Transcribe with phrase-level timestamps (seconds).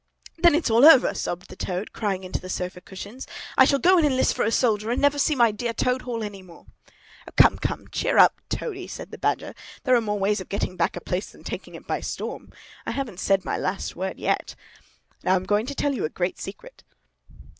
[0.35, 3.27] "Then it's all over," sobbed the Toad, crying into the sofa cushions.
[3.55, 6.23] "I shall go and enlist for a soldier, and never see my dear Toad Hall
[6.23, 6.65] any more!"
[7.37, 7.59] "Come,
[7.91, 9.53] cheer up, Toady!" said the Badger.
[9.83, 12.51] "There are more ways of getting back a place than taking it by storm.
[12.87, 14.55] I haven't said my last word yet.
[15.23, 16.83] Now I'm going to tell you a great secret."